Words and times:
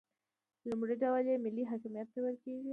لومړی 0.69 0.95
ډول 1.03 1.23
یې 1.31 1.43
ملي 1.45 1.63
حاکمیت 1.71 2.07
ته 2.13 2.19
ویل 2.21 2.37
کیږي. 2.45 2.69